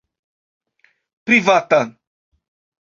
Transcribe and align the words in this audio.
privata 1.25 1.81